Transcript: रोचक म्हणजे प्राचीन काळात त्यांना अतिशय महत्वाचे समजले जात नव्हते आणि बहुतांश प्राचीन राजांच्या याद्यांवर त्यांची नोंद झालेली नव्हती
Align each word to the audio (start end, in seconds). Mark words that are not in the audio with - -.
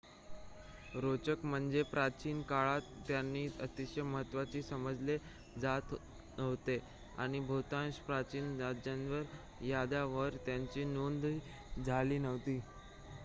रोचक 0.95 1.43
म्हणजे 1.45 1.81
प्राचीन 1.85 2.41
काळात 2.41 2.81
त्यांना 3.07 3.39
अतिशय 3.63 4.01
महत्वाचे 4.03 4.61
समजले 4.61 5.17
जात 5.61 5.93
नव्हते 6.37 6.79
आणि 7.17 7.39
बहुतांश 7.41 7.99
प्राचीन 8.07 8.59
राजांच्या 8.61 9.67
याद्यांवर 9.67 10.37
त्यांची 10.45 10.83
नोंद 10.85 11.25
झालेली 11.77 12.17
नव्हती 12.17 12.59